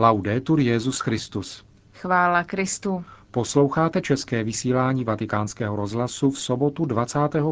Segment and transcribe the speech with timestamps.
[0.00, 1.64] Laudetur Jezus Christus.
[1.92, 3.04] Chvála Kristu.
[3.30, 7.44] Posloucháte české vysílání Vatikánského rozhlasu v sobotu 25.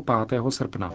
[0.48, 0.92] srpna.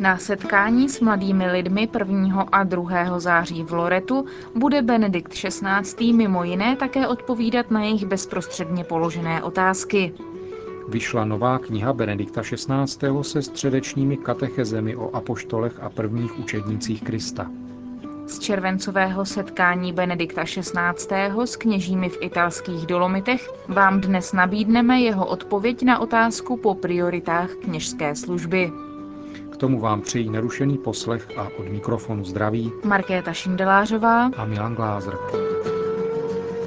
[0.00, 2.42] Na setkání s mladými lidmi 1.
[2.52, 3.20] a 2.
[3.20, 6.12] září v Loretu bude Benedikt XVI.
[6.12, 10.14] mimo jiné také odpovídat na jejich bezprostředně položené otázky.
[10.88, 13.22] Vyšla nová kniha Benedikta XVI.
[13.22, 17.50] se středečními katechezemi o apoštolech a prvních učednicích Krista.
[18.26, 21.30] Z červencového setkání Benedikta XVI.
[21.44, 28.16] s kněžími v italských Dolomitech vám dnes nabídneme jeho odpověď na otázku po prioritách kněžské
[28.16, 28.72] služby.
[29.52, 35.14] K tomu vám přejí nerušený poslech a od mikrofonu zdraví Markéta Šindelářová a Milan Glázer.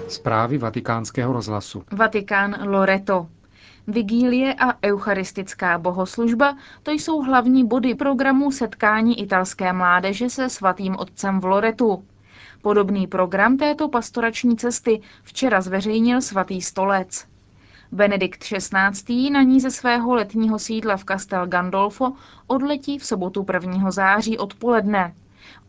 [0.08, 1.84] Zprávy vatikánského rozhlasu.
[1.92, 3.28] Vatikán Loreto.
[3.92, 11.40] Vigílie a eucharistická bohoslužba to jsou hlavní body programu setkání italské mládeže se svatým otcem
[11.40, 12.06] v Loretu.
[12.62, 17.26] Podobný program této pastorační cesty včera zveřejnil svatý stolec.
[17.92, 19.30] Benedikt XVI.
[19.30, 22.14] na ní ze svého letního sídla v Castel Gandolfo
[22.48, 23.92] odletí v sobotu 1.
[23.92, 25.14] září odpoledne.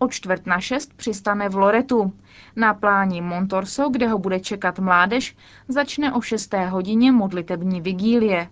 [0.03, 2.13] O čtvrt na šest přistane v Loretu.
[2.57, 5.37] Na pláni Montorso, kde ho bude čekat mládež,
[5.69, 6.55] začne o 6.
[6.55, 8.49] hodině modlitební vigílie.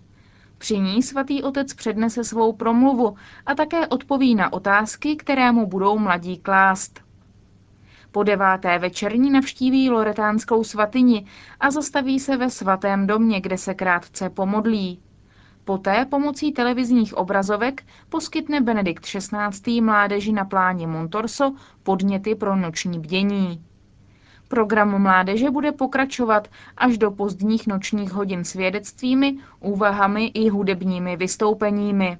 [0.57, 5.97] Při ní svatý otec přednese svou promluvu a také odpoví na otázky, které mu budou
[5.97, 6.99] mladí klást.
[8.11, 11.25] Po deváté večerní navštíví loretánskou svatyni
[11.59, 14.99] a zastaví se ve svatém domě, kde se krátce pomodlí.
[15.65, 19.81] Poté pomocí televizních obrazovek poskytne Benedikt XVI.
[19.81, 23.63] mládeži na pláni Montorso podněty pro noční bdění.
[24.47, 32.17] Program mládeže bude pokračovat až do pozdních nočních hodin svědectvími, úvahami i hudebními vystoupeními.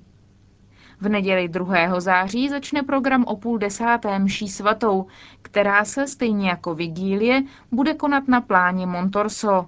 [1.01, 1.99] V neděli 2.
[1.99, 5.05] září začne program o půl desáté mší svatou,
[5.41, 9.65] která se, stejně jako vigílie, bude konat na pláni Montorso.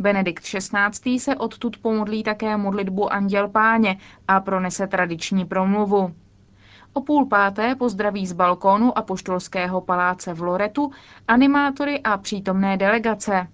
[0.00, 1.18] Benedikt XVI.
[1.20, 3.98] se odtud pomodlí také modlitbu Anděl Páně
[4.28, 6.14] a pronese tradiční promluvu.
[6.92, 10.90] O půl páté pozdraví z balkónu Apoštolského paláce v Loretu
[11.28, 13.46] animátory a přítomné delegace.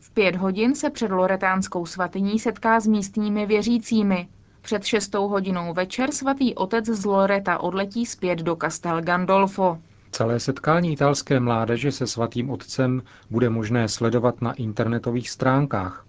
[0.00, 4.28] V pět hodin se před loretánskou svatyní setká s místními věřícími.
[4.60, 9.78] Před šestou hodinou večer svatý otec z Loreta odletí zpět do Castel Gandolfo.
[10.10, 16.06] Celé setkání italské mládeže se svatým otcem bude možné sledovat na internetových stránkách.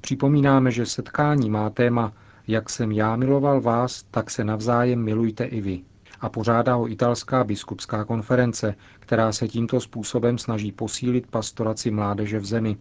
[0.00, 2.12] Připomínáme, že setkání má téma
[2.46, 5.80] Jak jsem já miloval vás, tak se navzájem milujte i vy.
[6.20, 12.44] A pořádá ho italská biskupská konference, která se tímto způsobem snaží posílit pastoraci mládeže v
[12.44, 12.76] zemi.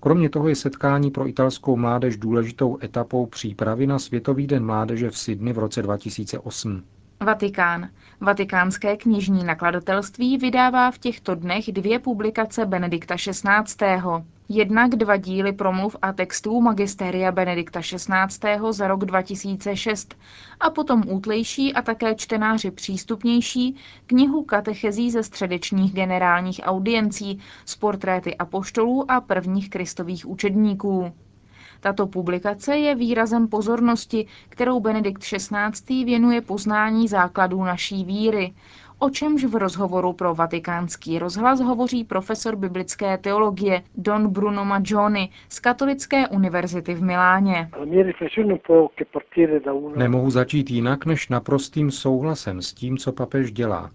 [0.00, 5.18] Kromě toho je setkání pro italskou mládež důležitou etapou přípravy na Světový den mládeže v
[5.18, 6.82] Sydney v roce 2008.
[7.22, 7.88] Vatikán.
[8.20, 14.02] Vatikánské knižní nakladatelství vydává v těchto dnech dvě publikace Benedikta XVI.
[14.48, 18.58] Jednak dva díly promluv a textů Magisteria Benedikta XVI.
[18.70, 20.14] za rok 2006
[20.60, 28.36] a potom útlejší a také čtenáři přístupnější knihu katechezí ze středečních generálních audiencí s portréty
[28.36, 31.12] apoštolů a prvních kristových učedníků.
[31.82, 36.04] Tato publikace je výrazem pozornosti, kterou Benedikt XVI.
[36.04, 38.52] věnuje poznání základů naší víry,
[38.98, 45.60] o čemž v rozhovoru pro vatikánský rozhlas hovoří profesor biblické teologie Don Bruno Maggioni z
[45.60, 47.70] Katolické univerzity v Miláně.
[49.96, 53.90] Nemohu začít jinak než naprostým souhlasem s tím, co papež dělá.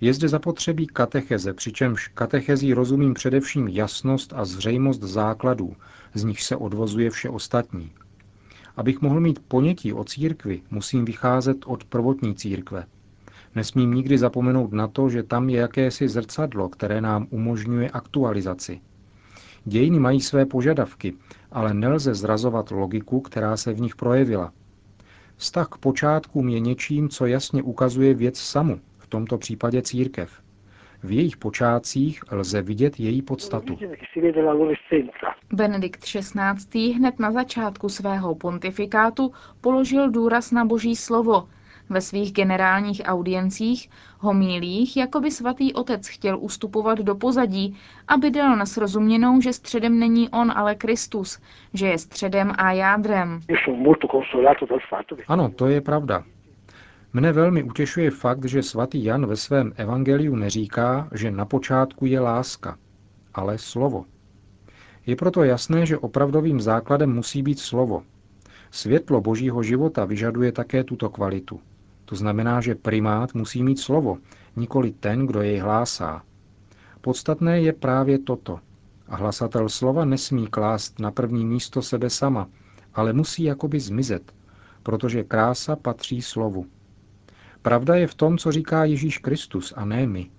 [0.00, 5.76] Je zde zapotřebí katecheze, přičemž katechezí rozumím především jasnost a zřejmost základů,
[6.14, 7.90] z nich se odvozuje vše ostatní.
[8.76, 12.86] Abych mohl mít ponětí o církvi, musím vycházet od prvotní církve.
[13.54, 18.80] Nesmím nikdy zapomenout na to, že tam je jakési zrcadlo, které nám umožňuje aktualizaci.
[19.64, 21.14] Dějiny mají své požadavky,
[21.52, 24.52] ale nelze zrazovat logiku, která se v nich projevila.
[25.36, 28.80] Vztah k počátkům je něčím, co jasně ukazuje věc samu,
[29.14, 30.42] tomto případě církev.
[31.02, 33.78] V jejich počátcích lze vidět její podstatu.
[35.52, 36.92] Benedikt XVI.
[36.92, 41.48] hned na začátku svého pontifikátu položil důraz na boží slovo.
[41.90, 47.76] Ve svých generálních audiencích, homílích, jako by svatý otec chtěl ustupovat do pozadí,
[48.08, 51.40] aby dal na srozuměnou, že středem není on, ale Kristus,
[51.74, 53.40] že je středem a jádrem.
[55.28, 56.24] Ano, to je pravda.
[57.14, 62.20] Mne velmi utěšuje fakt, že svatý Jan ve svém evangeliu neříká, že na počátku je
[62.20, 62.78] láska,
[63.34, 64.04] ale slovo.
[65.06, 68.02] Je proto jasné, že opravdovým základem musí být slovo.
[68.70, 71.60] Světlo božího života vyžaduje také tuto kvalitu.
[72.04, 74.18] To znamená, že primát musí mít slovo,
[74.56, 76.22] nikoli ten, kdo jej hlásá.
[77.00, 78.60] Podstatné je právě toto.
[79.08, 82.48] A hlasatel slova nesmí klást na první místo sebe sama,
[82.94, 84.32] ale musí jakoby zmizet,
[84.82, 86.66] protože krása patří slovu.
[87.64, 90.30] Pravda je v tom, co říká Ježíš Kristus a ne my.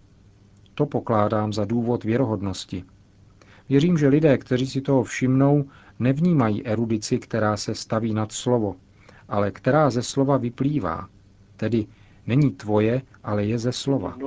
[0.73, 2.83] To pokládám za důvod věrohodnosti.
[3.69, 5.65] Věřím, že lidé, kteří si toho všimnou,
[5.99, 8.75] nevnímají erudici, která se staví nad slovo,
[9.29, 11.09] ale která ze slova vyplývá.
[11.57, 11.85] Tedy
[12.27, 14.17] není tvoje, ale je ze slova.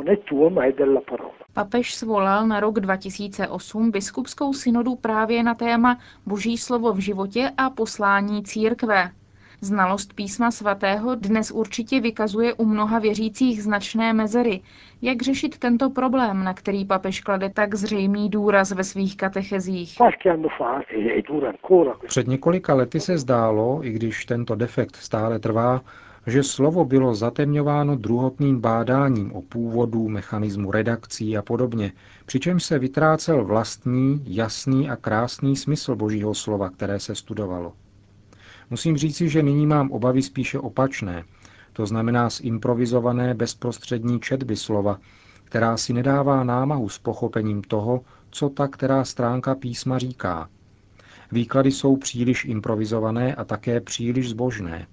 [1.53, 7.71] Papež svolal na rok 2008 biskupskou synodu právě na téma Boží slovo v životě a
[7.71, 9.11] poslání církve.
[9.61, 14.61] Znalost písma svatého dnes určitě vykazuje u mnoha věřících značné mezery.
[15.03, 19.99] Jak řešit tento problém, na který papež klade tak zřejmý důraz ve svých katechezích?
[22.07, 25.81] Před několika lety se zdálo, i když tento defekt stále trvá,
[26.27, 31.93] že slovo bylo zatemňováno druhotným bádáním o původu, mechanismu redakcí a podobně,
[32.27, 37.73] přičemž se vytrácel vlastní, jasný a krásný smysl Božího slova, které se studovalo.
[38.71, 41.25] Musím říci, že nyní mám obavy spíše opačné,
[41.73, 44.99] to znamená z improvizované bezprostřední četby slova,
[45.45, 48.01] která si nedává námahu s pochopením toho,
[48.31, 50.49] co ta která stránka písma říká.
[51.33, 54.87] Výklady jsou příliš improvizované a také příliš zbožné.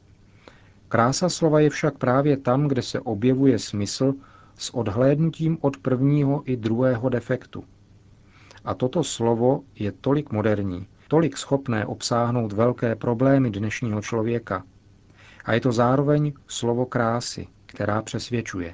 [0.88, 4.14] Krása slova je však právě tam, kde se objevuje smysl
[4.58, 7.64] s odhlédnutím od prvního i druhého defektu.
[8.66, 14.64] A toto slovo je tolik moderní, tolik schopné obsáhnout velké problémy dnešního člověka.
[15.46, 18.74] A je to zároveň slovo krásy, která přesvědčuje.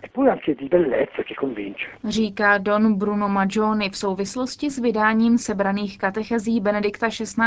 [2.07, 7.37] Říká Don Bruno Maggioni v souvislosti s vydáním sebraných katechezí Benedikta XVI.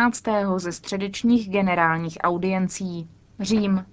[0.57, 3.09] ze středečních generálních audiencí.
[3.41, 3.85] Řím.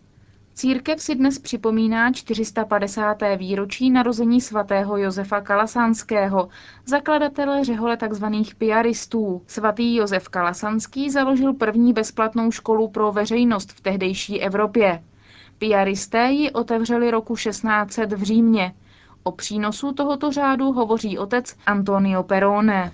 [0.54, 3.18] Církev si dnes připomíná 450.
[3.38, 6.50] výročí narození svatého Josefa Kalasanského,
[6.86, 8.26] zakladatele řehole tzv.
[8.58, 9.42] piaristů.
[9.48, 15.04] Svatý Josef Kalasanský založil první bezplatnou školu pro veřejnost v tehdejší Evropě.
[15.58, 18.74] Piaristé ji otevřeli roku 1600 v Římě.
[19.24, 22.92] O přínosu tohoto řádu hovoří otec Antonio Perone.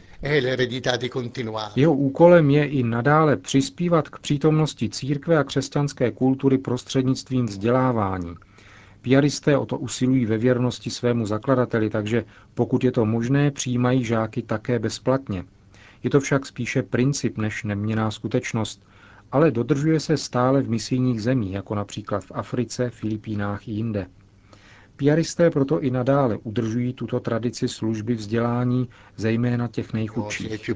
[1.75, 8.36] Jeho úkolem je i nadále přispívat k přítomnosti církve a křesťanské kultury prostřednictvím vzdělávání.
[9.02, 14.42] Piaristé o to usilují ve věrnosti svému zakladateli, takže pokud je to možné, přijímají žáky
[14.42, 15.44] také bezplatně.
[16.04, 18.84] Je to však spíše princip než neměná skutečnost,
[19.31, 24.08] ale dodržuje se stále v misijních zemích, jako například v Africe, Filipínách i jinde.
[24.98, 30.70] Piaristé proto i nadále udržují tuto tradici služby vzdělání, zejména těch nejchudších.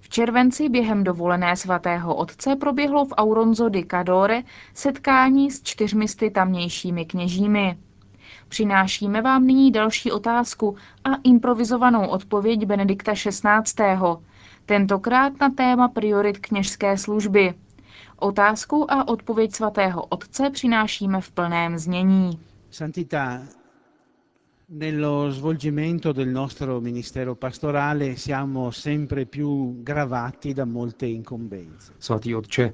[0.00, 4.42] V červenci během dovolené svatého otce proběhlo v Auronzo di Cadore
[4.74, 7.78] setkání s čtyřmisty tamnějšími kněžími.
[8.48, 13.84] Přinášíme vám nyní další otázku a improvizovanou odpověď Benedikta XVI.
[14.66, 17.54] Tentokrát na téma priorit kněžské služby.
[18.18, 22.38] Otázku a odpověď svatého otce přinášíme v plném znění.
[22.70, 23.42] Santità,
[24.68, 31.92] nello svolgimento del nostro ministero pastorale siamo sempre più gravati da molte incombenze.
[31.98, 32.72] Svatý otče,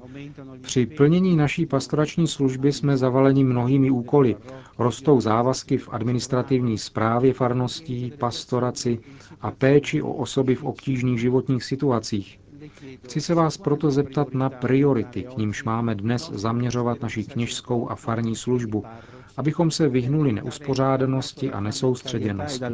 [0.61, 4.35] při plnění naší pastorační služby jsme zavaleni mnohými úkoly.
[4.77, 8.99] Rostou závazky v administrativní správě farností, pastoraci
[9.41, 12.40] a péči o osoby v obtížných životních situacích.
[13.03, 17.95] Chci se vás proto zeptat na priority, k nímž máme dnes zaměřovat naši kněžskou a
[17.95, 18.83] farní službu,
[19.37, 22.65] abychom se vyhnuli neuspořádanosti a nesoustředěnosti.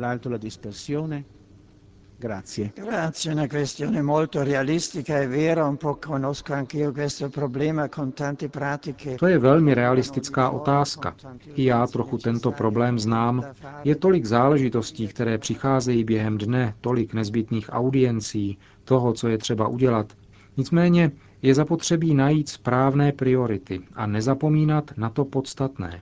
[2.19, 2.71] Grazie.
[2.75, 8.49] Grazie, una questione molto realistica, è vero, un po' conosco anch'io questo problema con tante
[8.49, 9.15] pratiche.
[9.15, 11.15] To je velmi realistická otázka.
[11.55, 13.43] I já trochu tento problém znám.
[13.83, 20.13] Je tolik záležitostí, které přicházejí během dne, tolik nezbytných audiencí, toho, co je třeba udělat.
[20.57, 26.01] Nicméně je zapotřebí najít správné priority a nezapomínat na to podstatné.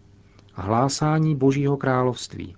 [0.53, 2.55] Hlásání Božího království.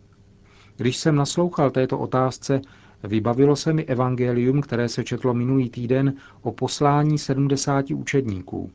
[0.76, 2.62] Když jsem naslouchal této otázce,
[3.04, 8.72] Vybavilo se mi evangelium, které se četlo minulý týden o poslání 70 učedníků.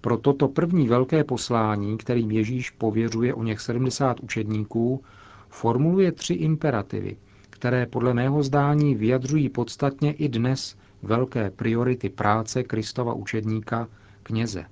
[0.00, 5.02] Pro toto první velké poslání, kterým Ježíš pověřuje o něch 70 učedníků,
[5.48, 7.16] formuluje tři imperativy,
[7.50, 13.88] které podle mého zdání vyjadřují podstatně i dnes velké priority práce Kristova učedníka,
[14.22, 14.64] kněze.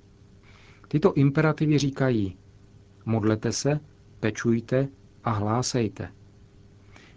[0.87, 2.35] Tyto imperativy říkají
[3.05, 3.79] modlete se,
[4.19, 4.87] pečujte
[5.23, 6.09] a hlásejte–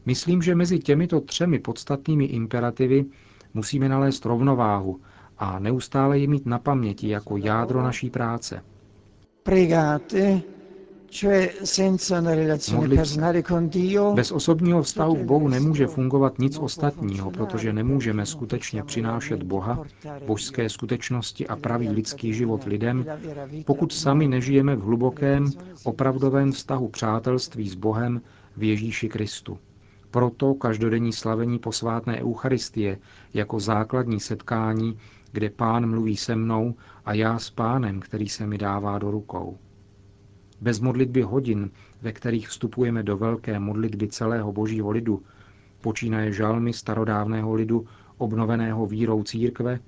[0.06, 3.04] Myslím, že mezi těmito třemi podstatnými imperativy
[3.54, 5.00] musíme nalézt rovnováhu
[5.38, 8.62] a neustále je mít na paměti jako jádro naší práce.
[9.42, 10.40] Pregate,
[11.14, 13.02] cioè senza una relazione Modlit se.
[13.02, 18.82] personale con Dio, Bez osobního vztahu k Bohu nemůže fungovat nic ostatního, protože nemůžeme skutečně
[18.82, 19.82] přinášet Boha,
[20.26, 23.06] božské skutečnosti a pravý lidský život lidem,
[23.66, 25.46] pokud sami nežijeme v hlubokém,
[25.84, 28.22] opravdovém vztahu přátelství s Bohem
[28.56, 29.58] v Ježíši Kristu.
[30.14, 32.98] Proto každodenní slavení posvátné Eucharistie
[33.34, 34.98] jako základní setkání,
[35.32, 39.58] kde pán mluví se mnou a já s pánem, který se mi dává do rukou.
[40.60, 41.70] Bez modlitby hodin,
[42.02, 45.22] ve kterých vstupujeme do velké modlitby celého božího lidu,
[45.80, 47.86] počínaje žalmy starodávného lidu,
[48.18, 49.80] obnoveného vírou církve,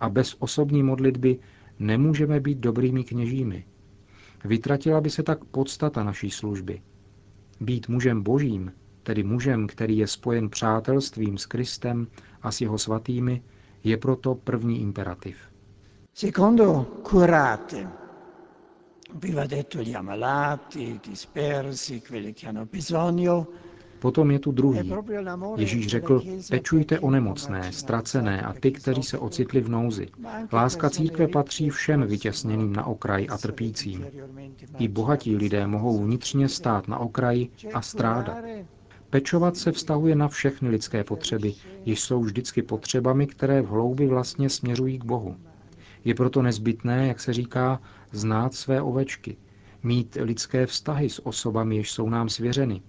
[0.00, 1.38] a bez osobní modlitby
[1.78, 3.64] nemůžeme být dobrými kněžími.
[4.44, 6.80] Vytratila by se tak podstata naší služby.
[7.60, 8.72] Být mužem božím,
[9.06, 12.06] tedy mužem, který je spojen přátelstvím s Kristem
[12.42, 13.42] a s jeho svatými,
[13.84, 15.36] je proto první imperativ.
[16.16, 18.04] secondo curate.
[19.14, 23.46] Aveva detto gli ammalati, dispersi, quelli che hanno bisogno.
[23.98, 24.92] Potom je tu druhý.
[25.56, 30.08] Ježíš řekl, pečujte o nemocné, ztracené a ty, kteří se ocitli v nouzi.
[30.52, 34.06] Láska církve patří všem vytěsněným na okraj a trpícím.
[34.78, 38.38] I bohatí lidé mohou vnitřně stát na okraji a strádat.
[39.10, 44.50] Pečovat se vztahuje na všechny lidské potřeby, jež jsou vždycky potřebami, které v hloubi vlastně
[44.50, 45.36] směřují k Bohu.
[46.04, 47.80] Je proto nezbytné, jak se říká,
[48.12, 49.36] znát své ovečky,
[49.82, 52.82] mít lidské vztahy s osobami, jež jsou nám svěřeny,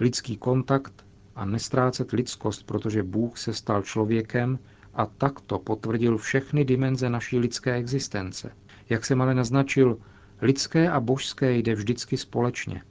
[0.00, 4.58] lidský kontakt a nestrácet lidskost, protože Bůh se stal člověkem
[4.94, 8.50] a takto potvrdil všechny dimenze naší lidské existence.
[8.88, 9.98] Jak jsem ale naznačil,
[10.40, 12.82] lidské a božské jde vždycky společně.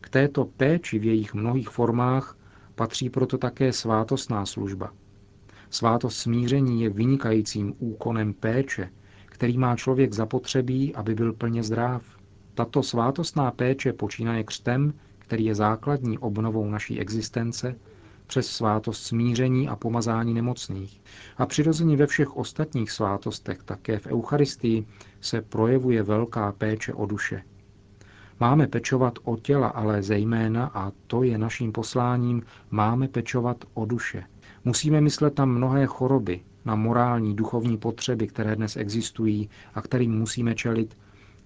[0.00, 2.36] K této péči v jejich mnohých formách
[2.74, 4.92] patří proto také svátostná služba.
[5.70, 8.90] Svátost smíření je vynikajícím úkonem péče,
[9.26, 12.02] který má člověk zapotřebí, aby byl plně zdrav.
[12.54, 17.76] Tato svátostná péče počínaje křtem, který je základní obnovou naší existence,
[18.26, 21.00] přes svátost smíření a pomazání nemocných.
[21.36, 24.86] A přirozeně ve všech ostatních svátostech, také v Eucharistii,
[25.20, 27.42] se projevuje velká péče o duše.
[28.40, 34.24] Máme pečovat o těla, ale zejména, a to je naším posláním, máme pečovat o duše.
[34.64, 40.54] Musíme myslet na mnohé choroby, na morální, duchovní potřeby, které dnes existují a kterým musíme
[40.54, 40.96] čelit,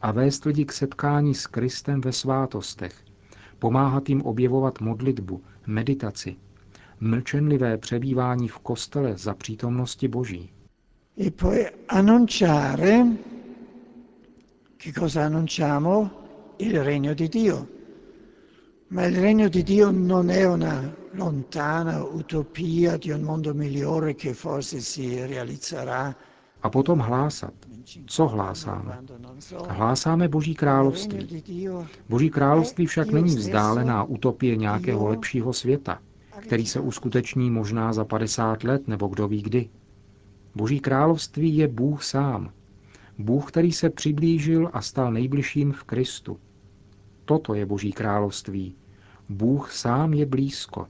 [0.01, 2.95] a vést lidi k setkání s Kristem ve svátostech,
[3.59, 6.37] pomáhat jim objevovat modlitbu, meditaci,
[7.01, 10.51] mlčenlivé přebývání v kostele za přítomnosti Boží.
[11.27, 13.07] e poi annunciare,
[14.83, 16.22] che cosa annunciamo?
[16.62, 17.69] Il regno di Dio.
[18.88, 24.33] Ma il regno di Dio non è una lontana utopia di un mondo migliore che
[24.33, 26.14] forse si realizzerà.
[26.61, 27.52] A potom hlásat.
[28.07, 28.99] Co hlásáme?
[29.69, 31.42] Hlásáme Boží království.
[32.09, 35.99] Boží království však není vzdálená utopie nějakého lepšího světa,
[36.40, 39.69] který se uskuteční možná za 50 let nebo kdo ví kdy.
[40.54, 42.50] Boží království je Bůh sám.
[43.19, 46.38] Bůh, který se přiblížil a stal nejbližším v Kristu.
[47.33, 48.77] Toto je Boží království.
[49.29, 50.87] Bůh sám je blízko.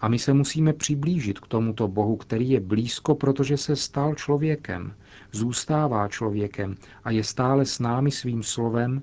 [0.00, 4.94] A my se musíme přiblížit k tomuto Bohu, který je blízko, protože se stal člověkem,
[5.32, 6.74] zůstává člověkem
[7.04, 9.02] a je stále s námi svým slovem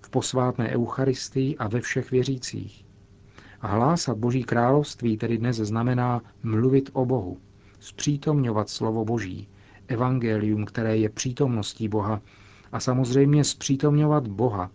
[0.00, 2.84] v posvátné Eucharistii a ve všech věřících.
[3.60, 7.38] A hlásat Boží království tedy dnes znamená mluvit o Bohu,
[7.80, 9.48] zpřítomňovat slovo Boží,
[9.86, 12.20] evangelium, které je přítomností Boha,
[12.72, 14.70] a samozřejmě zpřítomňovat Boha,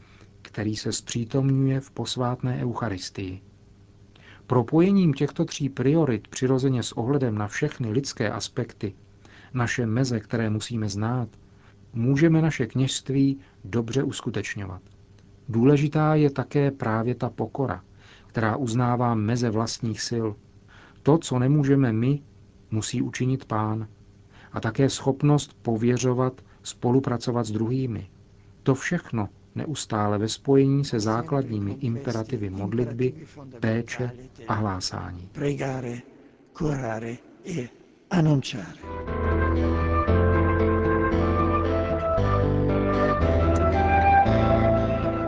[0.53, 3.41] který se zpřítomňuje v posvátné Eucharistii.
[4.47, 8.93] Propojením těchto tří priorit přirozeně s ohledem na všechny lidské aspekty,
[9.53, 11.29] naše meze, které musíme znát,
[11.93, 14.81] můžeme naše kněžství dobře uskutečňovat.
[15.49, 17.83] Důležitá je také právě ta pokora,
[18.27, 20.27] která uznává meze vlastních sil.
[21.03, 22.21] To, co nemůžeme my,
[22.71, 23.87] musí učinit pán.
[24.51, 28.09] A také schopnost pověřovat, spolupracovat s druhými.
[28.63, 33.13] To všechno neustále ve spojení se základními imperativy modlitby,
[33.59, 34.11] péče
[34.47, 35.29] a hlásání.
[35.31, 35.97] Pregare,
[36.57, 37.69] curare e
[38.09, 38.73] annunciare.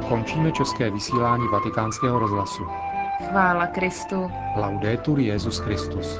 [0.09, 2.63] Končíme české vysílání vatikánského rozhlasu.
[3.29, 4.31] Chvála Kristu.
[4.55, 6.19] Laudetur Jezus Christus.